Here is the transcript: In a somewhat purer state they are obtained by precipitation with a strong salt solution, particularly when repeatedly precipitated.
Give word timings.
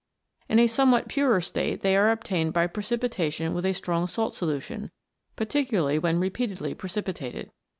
In 0.49 0.57
a 0.57 0.65
somewhat 0.65 1.07
purer 1.07 1.39
state 1.41 1.81
they 1.81 1.95
are 1.95 2.09
obtained 2.09 2.53
by 2.53 2.65
precipitation 2.65 3.53
with 3.53 3.67
a 3.67 3.73
strong 3.73 4.07
salt 4.07 4.33
solution, 4.33 4.89
particularly 5.35 5.99
when 5.99 6.19
repeatedly 6.19 6.73
precipitated. 6.73 7.51